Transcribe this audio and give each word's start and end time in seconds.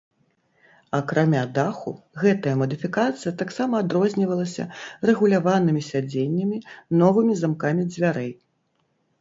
Акрамя 0.99 1.41
даху, 1.57 1.91
гэтая 2.23 2.53
мадыфікацыя 2.61 3.33
таксама 3.41 3.73
адрознівалася 3.85 4.65
рэгуляванымі 5.11 5.81
сядзеннямі, 5.91 6.57
новымі 7.03 7.33
замкамі 7.45 7.89
дзвярэй. 7.95 8.31